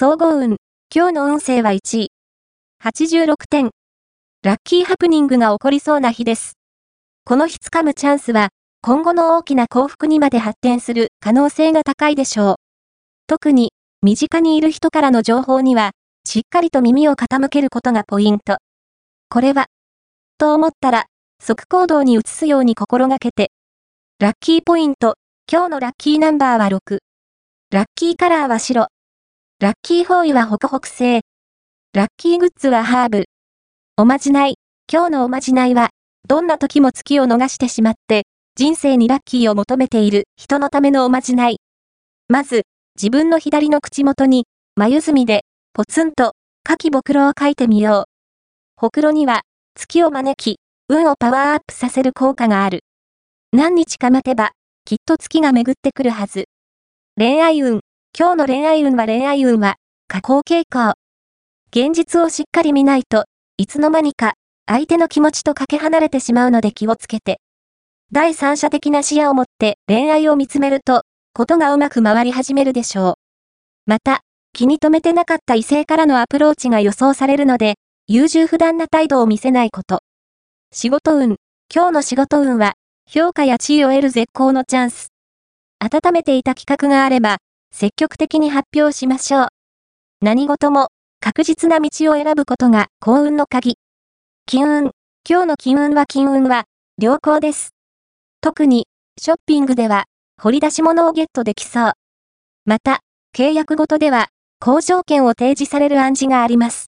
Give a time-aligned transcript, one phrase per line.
[0.00, 0.58] 総合運。
[0.94, 2.12] 今日の運勢は1位。
[2.84, 3.70] 86点。
[4.44, 6.52] ラッキーハプニングが起こりそうな日です。
[7.24, 8.50] この日掴むチャンスは、
[8.80, 12.54] 今後の大きな幸福にまで発展する可能性が高いでしょう。
[13.26, 15.90] 特に、身近にいる人からの情報には、
[16.24, 18.58] しっかりと耳を傾けることがポイント。
[19.28, 19.66] これは、
[20.38, 21.06] と思ったら、
[21.42, 23.50] 即行動に移すように心がけて。
[24.20, 25.16] ラッキーポイント、
[25.50, 26.98] 今日のラッキーナンバーは6。
[27.72, 28.86] ラッキーカラーは白。
[29.60, 31.22] ラッキーフォーイはホクホク製。
[31.92, 33.24] ラッキーグッズはハーブ。
[33.96, 34.54] おまじない。
[34.88, 35.90] 今日のおまじないは、
[36.28, 38.22] どんな時も月を逃してしまって、
[38.54, 41.56] 人生にラッキーを求めている人のためのおまじない。
[42.28, 44.44] まず、自分の左の口元に、
[44.76, 45.40] 眉墨で、
[45.72, 48.04] ポツンと、かきぼくろを書いてみよう。
[48.76, 49.40] ほくろには、
[49.74, 52.84] 月を招き、運をパワーアップさせる効果がある。
[53.52, 54.52] 何日か待てば、
[54.84, 56.44] きっと月が巡ってくるはず。
[57.16, 57.80] 恋愛運。
[58.18, 59.76] 今日の恋愛運は恋愛運は、
[60.08, 60.94] 下降傾向。
[61.70, 63.26] 現実をしっかり見ないと、
[63.58, 64.34] いつの間にか、
[64.66, 67.38] 相手の気持ちとかけ離れてしまうので気をつけて。
[68.10, 73.14] 第三者的な視野を持って恋愛を見つめると、ことがうまく回り始めるでしょう。
[73.86, 74.22] また、
[74.52, 77.76] 気に留めてなかった異性からのアプローチが予想されるので、
[78.08, 80.00] 優柔不断な態度を見せないこと。
[80.72, 81.36] 仕事運。
[81.72, 82.72] 今日の仕事運は、
[83.08, 85.12] 評価や地位を得る絶好のチャンス。
[85.78, 87.36] 温めていた企画があれば、
[87.70, 89.48] 積極的に発表しましょう。
[90.20, 90.88] 何事も、
[91.20, 93.76] 確実な道を選ぶことが幸運の鍵。
[94.46, 94.90] 金運。
[95.28, 96.64] 今日の金運は金運は、
[97.00, 97.70] 良好です。
[98.40, 98.86] 特に、
[99.20, 100.04] ショッピングでは、
[100.40, 101.92] 掘り出し物をゲットできそう。
[102.64, 103.00] また、
[103.36, 104.28] 契約ごとでは、
[104.60, 106.86] 好条件を提示される暗示があります。